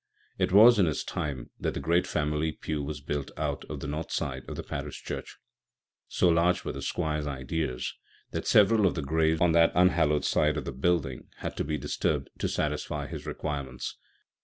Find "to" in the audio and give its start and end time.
11.57-11.63, 12.39-12.47